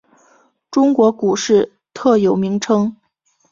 [0.71, 2.97] 中国股市特有名称。